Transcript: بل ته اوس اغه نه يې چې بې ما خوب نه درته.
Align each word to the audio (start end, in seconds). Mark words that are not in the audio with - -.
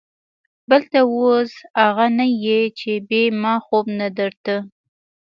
بل 0.69 0.81
ته 0.91 0.99
اوس 1.13 1.51
اغه 1.85 2.07
نه 2.17 2.25
يې 2.43 2.59
چې 2.79 2.91
بې 3.09 3.23
ما 3.41 3.53
خوب 3.65 3.85
نه 3.99 4.07
درته. 4.17 4.55